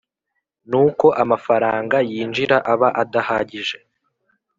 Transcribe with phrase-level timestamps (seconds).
[0.69, 3.77] N uko amafaranga yinjira aba adahagije